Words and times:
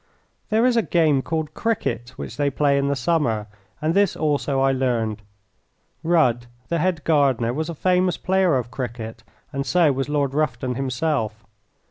There 0.49 0.65
is 0.65 0.75
a 0.77 0.81
game 0.81 1.21
called 1.21 1.53
cricket 1.53 2.13
which 2.17 2.35
they 2.35 2.49
play 2.49 2.79
in 2.79 2.87
the 2.87 2.95
summer, 2.95 3.45
and 3.79 3.93
this 3.93 4.15
also 4.15 4.59
I 4.59 4.71
learned. 4.71 5.21
Rudd, 6.01 6.47
the 6.69 6.79
head 6.79 7.03
gardener, 7.03 7.53
was 7.53 7.69
a 7.69 7.75
famous 7.75 8.17
player 8.17 8.57
of 8.57 8.71
cricket, 8.71 9.23
and 9.53 9.63
so 9.63 9.91
was 9.91 10.09
Lord 10.09 10.33
Rufton 10.33 10.73
himself. 10.73 11.45